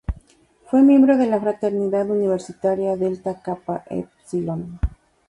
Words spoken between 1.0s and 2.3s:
de la fraternidad